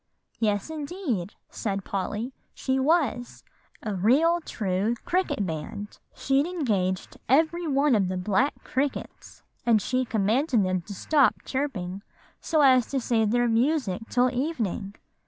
[0.39, 3.43] "Yes, indeed," said Polly; "she was
[3.83, 5.99] a real true cricket band.
[6.15, 12.01] She'd engaged every one of the black crickets; and she commanded them to stop chirping,
[12.39, 14.95] so as to save their music till evening.